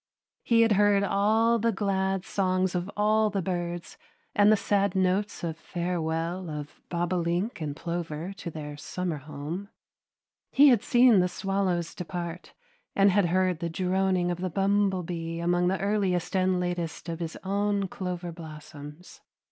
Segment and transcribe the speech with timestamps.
[0.41, 3.99] He had heard all the glad songs of all the birds
[4.33, 9.69] and the sad notes of farewell of bobolink and plover to their summer home;
[10.51, 12.53] he had seen the swallows depart
[12.95, 17.37] and had heard the droning of the bumblebee among the earliest and latest of his
[17.43, 19.21] own clover blossoms.